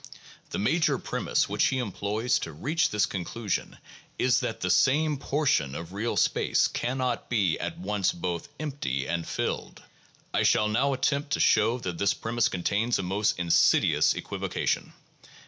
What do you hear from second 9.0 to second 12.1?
and filled." 2 I shall now attempt to show that